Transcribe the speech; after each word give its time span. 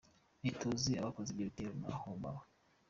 Ntituzi 0.41 0.91
abakoze 1.01 1.29
ivyo 1.31 1.43
bitero 1.49 1.71
naho 1.81 2.09
baba. 2.21 2.41